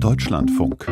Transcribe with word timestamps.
Deutschlandfunk 0.00 0.86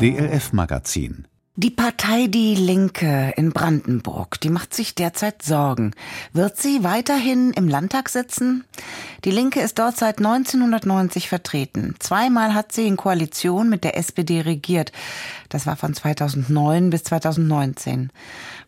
DLF 0.00 0.54
Magazin 0.54 1.26
die 1.56 1.70
Partei 1.70 2.28
Die 2.28 2.54
Linke 2.54 3.34
in 3.36 3.52
Brandenburg, 3.52 4.40
die 4.40 4.48
macht 4.48 4.72
sich 4.72 4.94
derzeit 4.94 5.42
Sorgen. 5.42 5.90
Wird 6.32 6.56
sie 6.56 6.82
weiterhin 6.84 7.52
im 7.52 7.68
Landtag 7.68 8.08
sitzen? 8.08 8.64
Die 9.26 9.30
Linke 9.30 9.60
ist 9.60 9.78
dort 9.78 9.98
seit 9.98 10.18
1990 10.18 11.28
vertreten. 11.28 11.96
Zweimal 11.98 12.54
hat 12.54 12.72
sie 12.72 12.86
in 12.86 12.96
Koalition 12.96 13.68
mit 13.68 13.84
der 13.84 13.98
SPD 13.98 14.40
regiert. 14.40 14.92
Das 15.50 15.66
war 15.66 15.76
von 15.76 15.92
2009 15.92 16.88
bis 16.88 17.04
2019. 17.04 18.10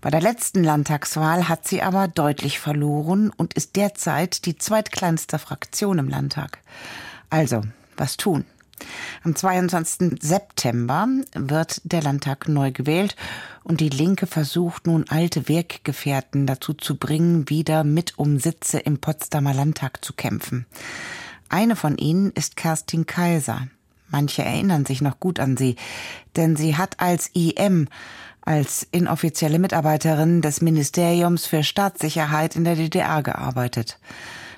Bei 0.02 0.10
der 0.10 0.20
letzten 0.20 0.62
Landtagswahl 0.62 1.48
hat 1.48 1.66
sie 1.66 1.80
aber 1.80 2.08
deutlich 2.08 2.58
verloren 2.58 3.32
und 3.34 3.54
ist 3.54 3.76
derzeit 3.76 4.44
die 4.44 4.58
zweitkleinste 4.58 5.38
Fraktion 5.38 5.98
im 5.98 6.08
Landtag. 6.10 6.58
Also, 7.30 7.62
was 7.96 8.18
tun? 8.18 8.44
Am 9.24 9.34
22. 9.34 10.22
September 10.22 11.08
wird 11.34 11.80
der 11.84 12.02
Landtag 12.02 12.48
neu 12.48 12.72
gewählt 12.72 13.16
und 13.64 13.80
die 13.80 13.88
Linke 13.88 14.26
versucht 14.26 14.86
nun 14.86 15.04
alte 15.08 15.48
Weggefährten 15.48 16.46
dazu 16.46 16.74
zu 16.74 16.96
bringen, 16.96 17.48
wieder 17.48 17.84
mit 17.84 18.18
um 18.18 18.38
Sitze 18.38 18.78
im 18.78 18.98
Potsdamer 18.98 19.54
Landtag 19.54 20.04
zu 20.04 20.12
kämpfen. 20.12 20.66
Eine 21.48 21.76
von 21.76 21.98
ihnen 21.98 22.32
ist 22.32 22.56
Kerstin 22.56 23.06
Kaiser. 23.06 23.68
Manche 24.08 24.42
erinnern 24.42 24.84
sich 24.84 25.00
noch 25.00 25.20
gut 25.20 25.40
an 25.40 25.56
sie, 25.56 25.76
denn 26.36 26.56
sie 26.56 26.76
hat 26.76 27.00
als 27.00 27.30
IM, 27.34 27.88
als 28.42 28.86
inoffizielle 28.90 29.58
Mitarbeiterin 29.58 30.42
des 30.42 30.60
Ministeriums 30.60 31.46
für 31.46 31.62
Staatssicherheit 31.62 32.56
in 32.56 32.64
der 32.64 32.76
DDR 32.76 33.22
gearbeitet. 33.22 33.98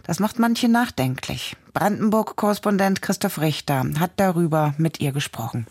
Das 0.05 0.21
macht 0.21 0.39
manche 0.39 0.69
nachdenklich. 0.69 1.57
Brandenburg-Korrespondent 1.75 3.03
Christoph 3.03 3.41
Richter 3.41 3.85
hat 3.99 4.13
darüber 4.17 4.75
mit 4.79 5.01
ihr 5.01 5.13
gesprochen. 5.13 5.67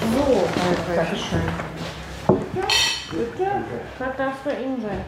So, 0.00 0.48
danke 0.94 1.16
schön. 1.16 1.40
Ja, 2.54 2.66
bitte. 3.10 3.50
Was 3.98 4.16
darf 4.16 4.42
für 4.42 4.50
ihn 4.50 4.80
sein? 4.80 5.04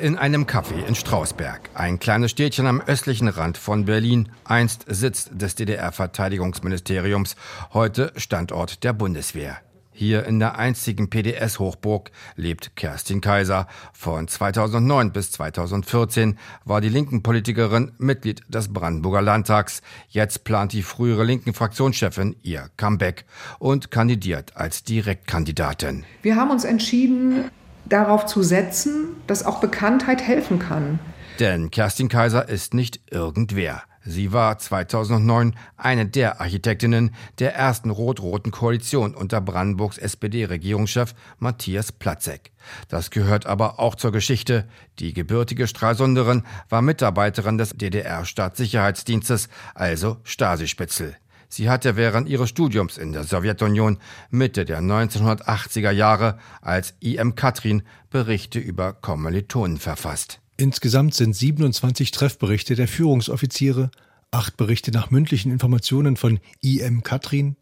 In 0.00 0.16
einem 0.16 0.44
Café 0.44 0.86
in 0.86 0.94
Strausberg, 0.94 1.70
ein 1.74 1.98
kleines 1.98 2.30
Städtchen 2.32 2.66
am 2.66 2.80
östlichen 2.80 3.28
Rand 3.28 3.58
von 3.58 3.84
Berlin, 3.84 4.28
einst 4.44 4.84
Sitz 4.86 5.28
des 5.32 5.56
DDR-Verteidigungsministeriums, 5.56 7.34
heute 7.72 8.12
Standort 8.16 8.84
der 8.84 8.92
Bundeswehr. 8.92 9.58
Hier 9.98 10.26
in 10.26 10.38
der 10.38 10.56
einzigen 10.56 11.10
PDS-Hochburg 11.10 12.12
lebt 12.36 12.76
Kerstin 12.76 13.20
Kaiser. 13.20 13.66
Von 13.92 14.28
2009 14.28 15.10
bis 15.10 15.32
2014 15.32 16.38
war 16.64 16.80
die 16.80 16.88
linken 16.88 17.24
Politikerin 17.24 17.90
Mitglied 17.98 18.42
des 18.48 18.72
Brandenburger 18.72 19.22
Landtags. 19.22 19.82
Jetzt 20.08 20.44
plant 20.44 20.72
die 20.72 20.84
frühere 20.84 21.24
linken 21.24 21.52
Fraktionschefin 21.52 22.36
ihr 22.44 22.70
Comeback 22.76 23.24
und 23.58 23.90
kandidiert 23.90 24.56
als 24.56 24.84
Direktkandidatin. 24.84 26.04
Wir 26.22 26.36
haben 26.36 26.52
uns 26.52 26.62
entschieden, 26.62 27.50
darauf 27.84 28.24
zu 28.24 28.44
setzen, 28.44 29.16
dass 29.26 29.44
auch 29.44 29.58
Bekanntheit 29.58 30.22
helfen 30.22 30.60
kann. 30.60 31.00
Denn 31.40 31.72
Kerstin 31.72 32.08
Kaiser 32.08 32.48
ist 32.48 32.72
nicht 32.72 33.00
irgendwer. 33.10 33.82
Sie 34.10 34.32
war 34.32 34.58
2009 34.58 35.54
eine 35.76 36.06
der 36.06 36.40
Architektinnen 36.40 37.14
der 37.40 37.54
ersten 37.54 37.90
rot-roten 37.90 38.50
Koalition 38.50 39.14
unter 39.14 39.42
Brandenburgs 39.42 39.98
SPD-Regierungschef 39.98 41.14
Matthias 41.38 41.92
Platzek. 41.92 42.52
Das 42.88 43.10
gehört 43.10 43.44
aber 43.44 43.78
auch 43.78 43.96
zur 43.96 44.10
Geschichte. 44.10 44.66
Die 44.98 45.12
gebürtige 45.12 45.66
Stralsunderin 45.66 46.44
war 46.70 46.80
Mitarbeiterin 46.80 47.58
des 47.58 47.74
DDR-Staatssicherheitsdienstes, 47.76 49.50
also 49.74 50.16
Stasi-Spitzel. 50.24 51.14
Sie 51.50 51.68
hatte 51.68 51.96
während 51.96 52.30
ihres 52.30 52.48
Studiums 52.48 52.96
in 52.96 53.12
der 53.12 53.24
Sowjetunion 53.24 53.98
Mitte 54.30 54.64
der 54.64 54.80
1980er 54.80 55.90
Jahre 55.90 56.38
als 56.62 56.94
IM 57.00 57.34
Katrin 57.34 57.82
Berichte 58.08 58.58
über 58.58 58.94
Kommilitonen 58.94 59.76
verfasst. 59.76 60.40
Insgesamt 60.60 61.14
sind 61.14 61.36
27 61.36 62.10
Treffberichte 62.10 62.74
der 62.74 62.88
Führungsoffiziere, 62.88 63.92
acht 64.32 64.56
Berichte 64.56 64.90
nach 64.90 65.12
mündlichen 65.12 65.52
Informationen 65.52 66.16
von 66.16 66.40
IM 66.60 67.04
Katrin, 67.04 67.54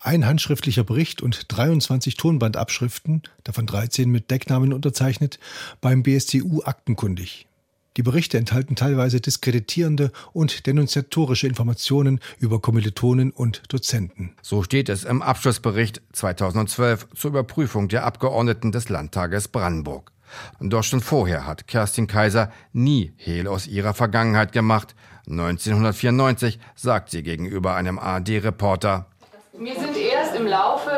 ein 0.00 0.26
handschriftlicher 0.26 0.82
Bericht 0.82 1.22
und 1.22 1.44
23 1.56 2.16
Tonbandabschriften, 2.16 3.22
davon 3.44 3.66
13 3.66 4.10
mit 4.10 4.32
Decknamen 4.32 4.72
unterzeichnet, 4.72 5.38
beim 5.80 6.02
BSTU 6.02 6.62
aktenkundig. 6.64 7.46
Die 7.96 8.02
Berichte 8.02 8.38
enthalten 8.38 8.74
teilweise 8.74 9.20
diskreditierende 9.20 10.10
und 10.32 10.66
denunziatorische 10.66 11.46
Informationen 11.46 12.18
über 12.40 12.60
Kommilitonen 12.60 13.30
und 13.30 13.62
Dozenten. 13.68 14.34
So 14.42 14.64
steht 14.64 14.88
es 14.88 15.04
im 15.04 15.22
Abschlussbericht 15.22 16.02
2012 16.12 17.06
zur 17.14 17.30
Überprüfung 17.30 17.86
der 17.86 18.04
Abgeordneten 18.04 18.72
des 18.72 18.88
Landtages 18.88 19.46
Brandenburg. 19.46 20.10
Doch 20.60 20.82
schon 20.82 21.00
vorher 21.00 21.46
hat 21.46 21.66
Kerstin 21.66 22.06
Kaiser 22.06 22.50
nie 22.72 23.12
Hehl 23.16 23.48
aus 23.48 23.66
ihrer 23.66 23.94
Vergangenheit 23.94 24.52
gemacht. 24.52 24.94
1994 25.28 26.58
sagt 26.74 27.10
sie 27.10 27.22
gegenüber 27.22 27.74
einem 27.74 27.98
ARD-Reporter. 27.98 29.06
Mir 29.58 29.74
sind 29.74 29.96
erst 29.96 30.34
im 30.34 30.46
Laufe 30.46 30.90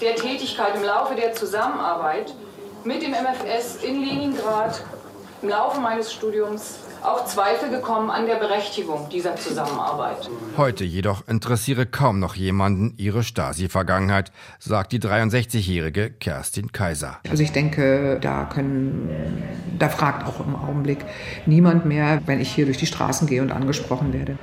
der 0.00 0.14
Tätigkeit, 0.14 0.76
im 0.76 0.84
Laufe 0.84 1.14
der 1.14 1.32
Zusammenarbeit 1.32 2.34
mit 2.84 3.02
dem 3.02 3.10
MFS 3.10 3.82
in 3.82 4.00
Leningrad, 4.00 4.82
im 5.46 5.50
Laufe 5.50 5.80
meines 5.80 6.12
Studiums 6.12 6.80
auch 7.04 7.24
Zweifel 7.24 7.70
gekommen 7.70 8.10
an 8.10 8.26
der 8.26 8.34
Berechtigung 8.34 9.08
dieser 9.10 9.36
Zusammenarbeit. 9.36 10.28
Heute 10.56 10.82
jedoch 10.82 11.28
interessiere 11.28 11.86
kaum 11.86 12.18
noch 12.18 12.34
jemanden 12.34 12.94
ihre 12.96 13.22
Stasi-Vergangenheit, 13.22 14.32
sagt 14.58 14.90
die 14.90 14.98
63-jährige 14.98 16.10
Kerstin 16.10 16.72
Kaiser. 16.72 17.20
Also 17.30 17.44
ich 17.44 17.52
denke, 17.52 18.18
da 18.20 18.46
können, 18.46 19.44
da 19.78 19.88
fragt 19.88 20.26
auch 20.26 20.44
im 20.44 20.56
Augenblick 20.56 21.04
niemand 21.46 21.86
mehr, 21.86 22.22
wenn 22.26 22.40
ich 22.40 22.50
hier 22.52 22.64
durch 22.64 22.78
die 22.78 22.86
Straßen 22.86 23.28
gehe 23.28 23.40
und 23.40 23.52
angesprochen 23.52 24.12
werde. 24.12 24.38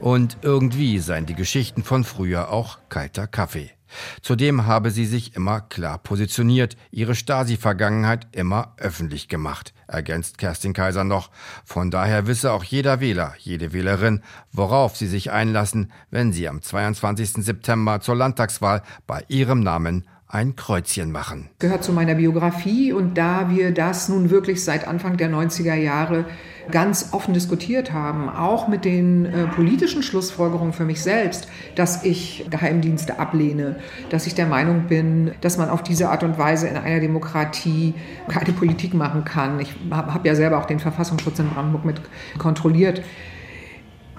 Und 0.00 0.38
irgendwie 0.40 0.98
seien 0.98 1.26
die 1.26 1.34
Geschichten 1.34 1.82
von 1.82 2.04
früher 2.04 2.50
auch 2.50 2.78
kalter 2.88 3.26
Kaffee. 3.26 3.70
Zudem 4.20 4.66
habe 4.66 4.90
sie 4.90 5.06
sich 5.06 5.36
immer 5.36 5.60
klar 5.60 5.98
positioniert, 5.98 6.76
ihre 6.90 7.14
Stasi-Vergangenheit 7.14 8.28
immer 8.32 8.74
öffentlich 8.76 9.28
gemacht, 9.28 9.74
ergänzt 9.86 10.38
Kerstin 10.38 10.72
Kaiser 10.72 11.04
noch. 11.04 11.30
Von 11.64 11.90
daher 11.90 12.26
wisse 12.26 12.52
auch 12.52 12.64
jeder 12.64 13.00
Wähler, 13.00 13.34
jede 13.38 13.72
Wählerin, 13.72 14.22
worauf 14.52 14.96
sie 14.96 15.06
sich 15.06 15.30
einlassen, 15.30 15.92
wenn 16.10 16.32
sie 16.32 16.48
am 16.48 16.62
22. 16.62 17.44
September 17.44 18.00
zur 18.00 18.16
Landtagswahl 18.16 18.82
bei 19.06 19.24
ihrem 19.28 19.60
Namen 19.60 20.06
ein 20.32 20.56
Kreuzchen 20.56 21.12
machen. 21.12 21.50
Gehört 21.58 21.84
zu 21.84 21.92
meiner 21.92 22.14
Biografie 22.14 22.92
und 22.92 23.18
da 23.18 23.50
wir 23.50 23.70
das 23.70 24.08
nun 24.08 24.30
wirklich 24.30 24.64
seit 24.64 24.88
Anfang 24.88 25.18
der 25.18 25.30
90er 25.30 25.74
Jahre 25.74 26.24
ganz 26.70 27.10
offen 27.12 27.34
diskutiert 27.34 27.92
haben, 27.92 28.30
auch 28.30 28.66
mit 28.66 28.86
den 28.86 29.26
äh, 29.26 29.46
politischen 29.48 30.02
Schlussfolgerungen 30.02 30.72
für 30.72 30.86
mich 30.86 31.02
selbst, 31.02 31.48
dass 31.74 32.02
ich 32.04 32.46
Geheimdienste 32.48 33.18
ablehne, 33.18 33.76
dass 34.08 34.26
ich 34.26 34.34
der 34.34 34.46
Meinung 34.46 34.86
bin, 34.86 35.32
dass 35.42 35.58
man 35.58 35.68
auf 35.68 35.82
diese 35.82 36.08
Art 36.08 36.22
und 36.22 36.38
Weise 36.38 36.66
in 36.66 36.76
einer 36.78 37.00
Demokratie 37.00 37.92
keine 38.28 38.52
Politik 38.52 38.94
machen 38.94 39.24
kann. 39.24 39.60
Ich 39.60 39.74
habe 39.90 40.14
hab 40.14 40.24
ja 40.24 40.34
selber 40.34 40.58
auch 40.58 40.66
den 40.66 40.80
Verfassungsschutz 40.80 41.40
in 41.40 41.50
Brandenburg 41.50 41.84
mit 41.84 42.00
kontrolliert. 42.38 43.02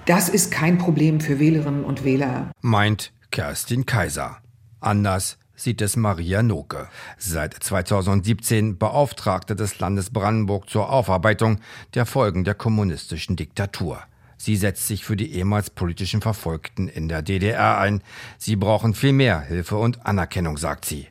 Das 0.06 0.28
ist 0.28 0.52
kein 0.52 0.78
Problem 0.78 1.20
für 1.20 1.40
Wählerinnen 1.40 1.82
und 1.82 2.04
Wähler. 2.04 2.52
Meint 2.60 3.12
Kerstin 3.32 3.84
Kaiser. 3.84 4.36
Anders 4.80 5.38
sieht 5.56 5.80
es 5.82 5.96
Maria 5.96 6.42
Noke. 6.42 6.88
Seit 7.18 7.54
2017 7.54 8.78
Beauftragte 8.78 9.56
des 9.56 9.78
Landes 9.78 10.10
Brandenburg 10.10 10.68
zur 10.68 10.90
Aufarbeitung 10.90 11.60
der 11.94 12.06
Folgen 12.06 12.44
der 12.44 12.54
kommunistischen 12.54 13.36
Diktatur. 13.36 14.02
Sie 14.36 14.56
setzt 14.56 14.86
sich 14.88 15.04
für 15.04 15.16
die 15.16 15.32
ehemals 15.32 15.70
politischen 15.70 16.20
Verfolgten 16.20 16.88
in 16.88 17.08
der 17.08 17.22
DDR 17.22 17.78
ein. 17.78 18.02
Sie 18.36 18.56
brauchen 18.56 18.94
viel 18.94 19.12
mehr 19.12 19.40
Hilfe 19.40 19.76
und 19.76 20.04
Anerkennung, 20.04 20.58
sagt 20.58 20.84
sie. 20.84 21.08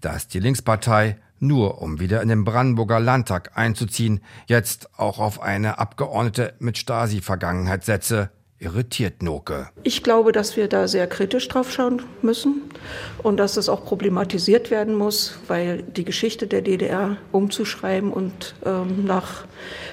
Dass 0.00 0.28
die 0.28 0.40
Linkspartei 0.40 1.16
nur 1.38 1.80
um 1.82 2.00
wieder 2.00 2.22
in 2.22 2.28
den 2.28 2.44
Brandenburger 2.44 3.00
Landtag 3.00 3.56
einzuziehen, 3.56 4.20
jetzt 4.46 4.98
auch 4.98 5.18
auf 5.18 5.40
eine 5.40 5.78
Abgeordnete 5.78 6.54
mit 6.58 6.78
Stasi-Vergangenheit 6.78 7.84
setze, 7.84 8.30
irritiert 8.58 9.22
Noke. 9.22 9.68
Ich 9.82 10.02
glaube, 10.02 10.32
dass 10.32 10.56
wir 10.56 10.68
da 10.68 10.88
sehr 10.88 11.06
kritisch 11.06 11.48
drauf 11.48 11.70
schauen 11.70 12.02
müssen 12.22 12.62
und 13.22 13.36
dass 13.38 13.56
es 13.56 13.68
auch 13.68 13.84
problematisiert 13.84 14.70
werden 14.70 14.94
muss, 14.94 15.38
weil 15.48 15.82
die 15.82 16.04
Geschichte 16.04 16.46
der 16.46 16.62
DDR 16.62 17.16
umzuschreiben 17.32 18.12
und 18.12 18.54
ähm, 18.64 19.04
nach 19.04 19.44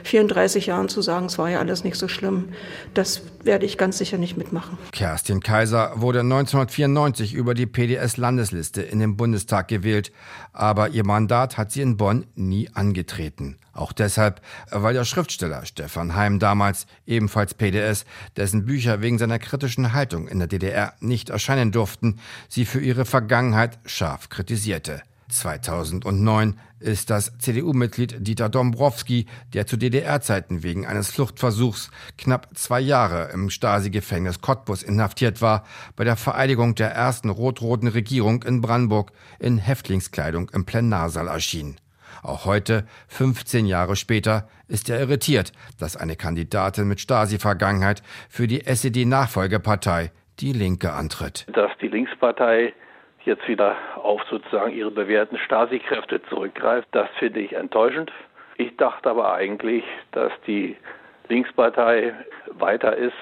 34 0.04 0.68
Jahren 0.68 0.90
zu 0.90 1.02
sagen, 1.02 1.28
es 1.28 1.38
war 1.38 1.50
ja 1.50 1.60
alles 1.60 1.84
nicht 1.84 1.98
so 1.98 2.08
schlimm, 2.08 2.50
das 2.94 3.22
werde 3.44 3.66
ich 3.66 3.78
ganz 3.78 3.98
sicher 3.98 4.18
nicht 4.18 4.38
mitmachen. 4.38 4.78
Kerstin 4.92 5.42
Kaiser 5.42 5.94
wurde 5.96 6.22
1994 6.22 7.34
über 7.34 7.54
die 7.54 7.66
PDS-Landesliste 7.66 8.82
in 8.82 9.00
den 9.00 9.18
Bundestag 9.18 9.68
gewählt, 9.68 10.12
aber 10.52 10.90
ihr 10.90 11.06
Mandat 11.06 11.58
hat 11.58 11.72
sie 11.72 11.82
in 11.82 11.98
Bonn 11.98 12.26
nie 12.36 12.70
angetreten. 12.74 13.58
Auch 13.76 13.92
deshalb, 13.92 14.40
weil 14.70 14.94
der 14.94 15.04
Schriftsteller 15.04 15.66
Stefan 15.66 16.16
Heim 16.16 16.38
damals, 16.38 16.86
ebenfalls 17.08 17.56
PDS, 17.56 18.06
dessen 18.38 18.66
Bücher 18.66 19.02
wegen 19.02 19.18
seiner 19.18 19.40
kritischen 19.40 19.94
Haltung 19.94 20.28
in 20.28 20.38
der 20.38 20.48
DDR 20.48 20.94
nicht 21.00 21.32
erscheinen 21.32 21.72
durften, 21.72 22.20
sie 22.48 22.66
für 22.66 22.80
ihre 22.84 23.06
Vergangenheit 23.06 23.80
scharf 23.86 24.30
kritisierte. 24.30 25.02
2009 25.30 26.60
ist 26.80 27.10
das 27.10 27.38
CDU-Mitglied 27.40 28.28
Dieter 28.28 28.50
Dombrowski, 28.50 29.26
der 29.54 29.66
zu 29.66 29.78
DDR-Zeiten 29.78 30.64
wegen 30.64 30.86
eines 30.86 31.10
Fluchtversuchs 31.10 31.90
knapp 32.18 32.50
zwei 32.56 32.80
Jahre 32.80 33.32
im 33.34 33.50
Stasi-Gefängnis 33.50 34.42
Cottbus 34.42 34.84
inhaftiert 34.84 35.42
war, 35.42 35.66
bei 35.96 36.04
der 36.04 36.18
Vereidigung 36.18 36.76
der 36.76 36.92
ersten 36.92 37.30
rot-roten 37.30 37.88
Regierung 37.88 38.44
in 38.44 38.62
Brandenburg 38.62 39.12
in 39.40 39.58
Häftlingskleidung 39.58 40.50
im 40.54 40.66
Plenarsaal 40.66 41.28
erschien. 41.28 41.78
Auch 42.22 42.46
heute, 42.46 42.86
15 43.08 43.66
Jahre 43.66 43.96
später, 43.96 44.48
ist 44.68 44.90
er 44.90 45.00
irritiert, 45.00 45.52
dass 45.78 45.98
eine 45.98 46.16
Kandidatin 46.16 46.88
mit 46.88 47.02
Stasi-Vergangenheit 47.02 48.04
für 48.30 48.48
die 48.48 48.66
SED-Nachfolgepartei, 48.66 50.12
die 50.40 50.54
Linke, 50.54 50.92
antritt. 50.94 51.46
Dass 51.52 51.72
die 51.82 51.88
Linkspartei 51.88 52.74
jetzt 53.26 53.48
wieder 53.48 53.76
auf 53.96 54.22
sozusagen 54.30 54.74
ihre 54.74 54.92
bewährten 54.92 55.38
Stasi-Kräfte 55.38 56.22
zurückgreift, 56.24 56.88
das 56.92 57.10
finde 57.20 57.40
ich 57.40 57.54
enttäuschend. 57.54 58.12
Ich 58.58 58.76
dachte 58.78 59.10
aber 59.10 59.34
eigentlich, 59.34 59.84
dass 60.12 60.32
die 60.46 60.76
Linkspartei 61.30 62.14
weiter 62.52 62.96
ist 62.96 63.16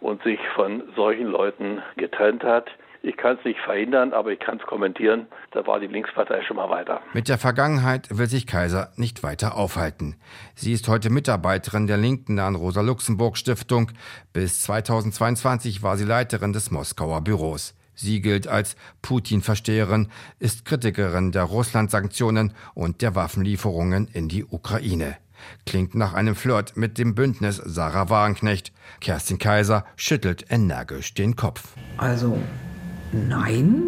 und 0.00 0.22
sich 0.22 0.40
von 0.54 0.82
solchen 0.94 1.26
Leuten 1.26 1.82
getrennt 1.96 2.44
hat. 2.44 2.70
Ich 3.06 3.16
kann 3.16 3.36
es 3.38 3.44
nicht 3.44 3.60
verhindern, 3.60 4.12
aber 4.12 4.32
ich 4.32 4.40
kann 4.40 4.58
es 4.58 4.66
kommentieren. 4.66 5.28
Da 5.52 5.64
war 5.64 5.78
die 5.78 5.86
Linkspartei 5.86 6.42
schon 6.42 6.56
mal 6.56 6.68
weiter. 6.70 7.00
Mit 7.14 7.28
der 7.28 7.38
Vergangenheit 7.38 8.08
will 8.10 8.26
sich 8.26 8.48
Kaiser 8.48 8.90
nicht 8.96 9.22
weiter 9.22 9.56
aufhalten. 9.56 10.16
Sie 10.56 10.72
ist 10.72 10.88
heute 10.88 11.08
Mitarbeiterin 11.08 11.86
der 11.86 11.98
Linken 11.98 12.34
nahen 12.34 12.56
Rosa-Luxemburg-Stiftung. 12.56 13.92
Bis 14.32 14.62
2022 14.62 15.84
war 15.84 15.96
sie 15.96 16.04
Leiterin 16.04 16.52
des 16.52 16.72
Moskauer 16.72 17.20
Büros. 17.20 17.76
Sie 17.94 18.20
gilt 18.20 18.48
als 18.48 18.74
Putin-Versteherin, 19.02 20.08
ist 20.40 20.64
Kritikerin 20.64 21.30
der 21.30 21.44
Russland-Sanktionen 21.44 22.54
und 22.74 23.02
der 23.02 23.14
Waffenlieferungen 23.14 24.08
in 24.08 24.28
die 24.28 24.44
Ukraine. 24.44 25.16
Klingt 25.64 25.94
nach 25.94 26.12
einem 26.12 26.34
Flirt 26.34 26.76
mit 26.76 26.98
dem 26.98 27.14
Bündnis 27.14 27.56
Sarah 27.64 28.10
Wagenknecht. 28.10 28.72
Kerstin 29.00 29.38
Kaiser 29.38 29.84
schüttelt 29.94 30.46
energisch 30.50 31.14
den 31.14 31.36
Kopf. 31.36 31.74
Also 31.98 32.36
Nein. 33.12 33.82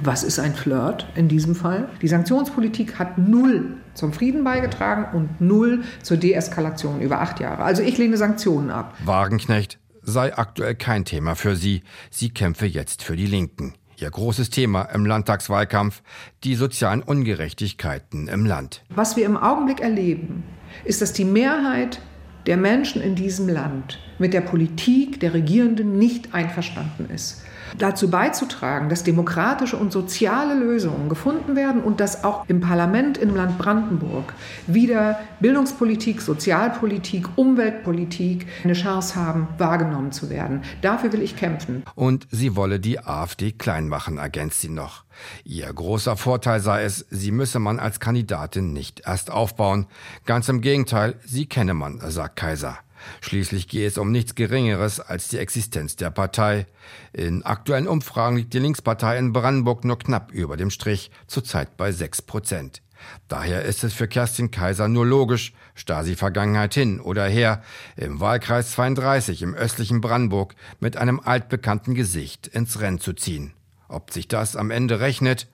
Was 0.00 0.22
ist 0.22 0.38
ein 0.38 0.54
Flirt 0.54 1.06
in 1.16 1.28
diesem 1.28 1.54
Fall? 1.56 1.88
Die 2.02 2.08
Sanktionspolitik 2.08 2.98
hat 2.98 3.18
null 3.18 3.78
zum 3.94 4.12
Frieden 4.12 4.44
beigetragen 4.44 5.16
und 5.16 5.40
null 5.40 5.82
zur 6.02 6.16
Deeskalation 6.16 7.00
über 7.00 7.20
acht 7.20 7.40
Jahre. 7.40 7.64
Also 7.64 7.82
ich 7.82 7.98
lehne 7.98 8.16
Sanktionen 8.16 8.70
ab. 8.70 8.94
Wagenknecht 9.04 9.78
sei 10.02 10.36
aktuell 10.36 10.76
kein 10.76 11.04
Thema 11.04 11.34
für 11.34 11.56
sie. 11.56 11.82
Sie 12.10 12.30
kämpfe 12.30 12.66
jetzt 12.66 13.02
für 13.02 13.16
die 13.16 13.26
Linken. 13.26 13.74
Ihr 13.96 14.10
großes 14.10 14.50
Thema 14.50 14.82
im 14.82 15.04
Landtagswahlkampf, 15.04 16.02
die 16.44 16.54
sozialen 16.54 17.02
Ungerechtigkeiten 17.02 18.28
im 18.28 18.46
Land. 18.46 18.84
Was 18.90 19.16
wir 19.16 19.26
im 19.26 19.36
Augenblick 19.36 19.80
erleben, 19.80 20.44
ist, 20.84 21.02
dass 21.02 21.12
die 21.12 21.24
Mehrheit 21.24 22.00
der 22.46 22.56
Menschen 22.56 23.02
in 23.02 23.16
diesem 23.16 23.48
Land 23.48 23.98
mit 24.20 24.32
der 24.32 24.40
Politik 24.42 25.18
der 25.18 25.34
Regierenden 25.34 25.98
nicht 25.98 26.32
einverstanden 26.32 27.10
ist 27.12 27.42
dazu 27.76 28.10
beizutragen, 28.10 28.88
dass 28.88 29.04
demokratische 29.04 29.76
und 29.76 29.92
soziale 29.92 30.54
Lösungen 30.54 31.08
gefunden 31.08 31.56
werden 31.56 31.82
und 31.82 32.00
dass 32.00 32.24
auch 32.24 32.48
im 32.48 32.60
Parlament 32.60 33.18
im 33.18 33.34
Land 33.34 33.58
Brandenburg 33.58 34.32
wieder 34.66 35.18
Bildungspolitik, 35.40 36.20
Sozialpolitik, 36.20 37.26
Umweltpolitik 37.36 38.46
eine 38.64 38.72
Chance 38.72 39.16
haben, 39.16 39.48
wahrgenommen 39.58 40.12
zu 40.12 40.30
werden. 40.30 40.62
Dafür 40.82 41.12
will 41.12 41.22
ich 41.22 41.36
kämpfen. 41.36 41.82
Und 41.94 42.26
sie 42.30 42.56
wolle 42.56 42.80
die 42.80 43.00
AfD 43.00 43.52
klein 43.52 43.88
machen, 43.88 44.18
ergänzt 44.18 44.60
sie 44.60 44.68
noch. 44.68 45.04
Ihr 45.44 45.72
großer 45.72 46.16
Vorteil 46.16 46.60
sei 46.60 46.84
es, 46.84 47.06
sie 47.10 47.32
müsse 47.32 47.58
man 47.58 47.80
als 47.80 48.00
Kandidatin 48.00 48.72
nicht 48.72 49.02
erst 49.06 49.30
aufbauen. 49.30 49.86
Ganz 50.24 50.48
im 50.48 50.60
Gegenteil, 50.60 51.16
sie 51.24 51.46
kenne 51.46 51.74
man, 51.74 52.00
sagt 52.10 52.36
Kaiser. 52.36 52.78
Schließlich 53.20 53.68
gehe 53.68 53.86
es 53.86 53.98
um 53.98 54.10
nichts 54.10 54.34
Geringeres 54.34 55.00
als 55.00 55.28
die 55.28 55.38
Existenz 55.38 55.96
der 55.96 56.10
Partei. 56.10 56.66
In 57.12 57.44
aktuellen 57.44 57.88
Umfragen 57.88 58.36
liegt 58.36 58.54
die 58.54 58.58
Linkspartei 58.58 59.18
in 59.18 59.32
Brandenburg 59.32 59.84
nur 59.84 59.98
knapp 59.98 60.32
über 60.32 60.56
dem 60.56 60.70
Strich, 60.70 61.10
zurzeit 61.26 61.76
bei 61.76 61.92
6 61.92 62.22
Prozent. 62.22 62.82
Daher 63.28 63.62
ist 63.62 63.84
es 63.84 63.94
für 63.94 64.08
Kerstin 64.08 64.50
Kaiser 64.50 64.88
nur 64.88 65.06
logisch, 65.06 65.52
Stasi-Vergangenheit 65.74 66.74
hin 66.74 67.00
oder 67.00 67.26
her, 67.26 67.62
im 67.96 68.20
Wahlkreis 68.20 68.72
32 68.72 69.42
im 69.42 69.54
östlichen 69.54 70.00
Brandenburg 70.00 70.54
mit 70.80 70.96
einem 70.96 71.20
altbekannten 71.20 71.94
Gesicht 71.94 72.48
ins 72.48 72.80
Rennen 72.80 73.00
zu 73.00 73.12
ziehen. 73.12 73.52
Ob 73.88 74.12
sich 74.12 74.28
das 74.28 74.56
am 74.56 74.70
Ende 74.70 75.00
rechnet? 75.00 75.46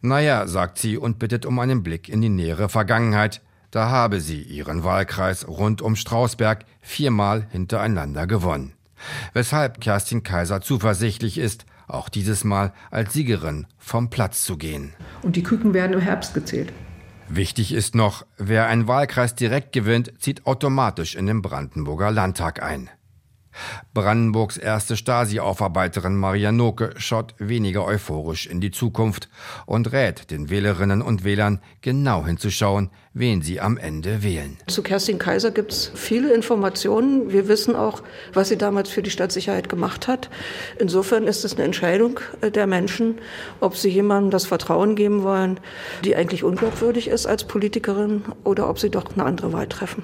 Naja, 0.00 0.46
sagt 0.46 0.78
sie 0.78 0.96
und 0.96 1.18
bittet 1.18 1.44
um 1.46 1.58
einen 1.58 1.82
Blick 1.82 2.08
in 2.08 2.20
die 2.20 2.28
nähere 2.28 2.68
Vergangenheit. 2.68 3.40
Da 3.70 3.90
habe 3.90 4.20
sie 4.20 4.40
ihren 4.40 4.82
Wahlkreis 4.82 5.46
rund 5.46 5.82
um 5.82 5.94
Strausberg 5.94 6.64
viermal 6.80 7.46
hintereinander 7.50 8.26
gewonnen. 8.26 8.72
Weshalb 9.32 9.80
Kerstin 9.80 10.22
Kaiser 10.22 10.60
zuversichtlich 10.60 11.38
ist, 11.38 11.66
auch 11.86 12.08
dieses 12.08 12.44
Mal 12.44 12.72
als 12.90 13.12
Siegerin 13.12 13.66
vom 13.78 14.10
Platz 14.10 14.44
zu 14.44 14.56
gehen. 14.56 14.94
Und 15.22 15.36
die 15.36 15.42
Küken 15.42 15.74
werden 15.74 15.92
im 15.92 16.00
Herbst 16.00 16.34
gezählt. 16.34 16.72
Wichtig 17.28 17.72
ist 17.72 17.94
noch, 17.94 18.24
wer 18.38 18.66
einen 18.66 18.88
Wahlkreis 18.88 19.34
direkt 19.34 19.72
gewinnt, 19.72 20.12
zieht 20.18 20.46
automatisch 20.46 21.14
in 21.14 21.26
den 21.26 21.42
Brandenburger 21.42 22.10
Landtag 22.10 22.62
ein. 22.62 22.88
Brandenburgs 23.94 24.56
erste 24.56 24.96
Stasi-Aufarbeiterin 24.96 26.16
Maria 26.16 26.52
Noke 26.52 26.94
schaut 26.96 27.34
weniger 27.38 27.84
euphorisch 27.84 28.46
in 28.46 28.60
die 28.60 28.70
Zukunft 28.70 29.28
und 29.66 29.92
rät 29.92 30.30
den 30.30 30.50
Wählerinnen 30.50 31.02
und 31.02 31.24
Wählern, 31.24 31.60
genau 31.80 32.24
hinzuschauen, 32.24 32.90
wen 33.14 33.42
sie 33.42 33.60
am 33.60 33.76
Ende 33.76 34.22
wählen. 34.22 34.56
Zu 34.66 34.82
Kerstin 34.82 35.18
Kaiser 35.18 35.50
gibt 35.50 35.72
es 35.72 35.90
viele 35.94 36.32
Informationen. 36.32 37.32
Wir 37.32 37.48
wissen 37.48 37.74
auch, 37.74 38.02
was 38.32 38.48
sie 38.48 38.56
damals 38.56 38.88
für 38.88 39.02
die 39.02 39.10
Stadtsicherheit 39.10 39.68
gemacht 39.68 40.08
hat. 40.08 40.30
Insofern 40.78 41.26
ist 41.26 41.44
es 41.44 41.54
eine 41.54 41.64
Entscheidung 41.64 42.20
äh, 42.40 42.50
der 42.50 42.66
Menschen, 42.66 43.18
ob 43.60 43.76
sie 43.76 43.88
jemandem 43.88 44.30
das 44.30 44.46
Vertrauen 44.46 44.94
geben 44.94 45.22
wollen, 45.22 45.58
die 46.04 46.14
eigentlich 46.14 46.44
unglaubwürdig 46.44 47.08
ist 47.08 47.26
als 47.26 47.44
Politikerin, 47.44 48.22
oder 48.44 48.68
ob 48.68 48.78
sie 48.78 48.90
doch 48.90 49.12
eine 49.14 49.24
andere 49.24 49.52
Wahl 49.52 49.66
treffen. 49.66 50.02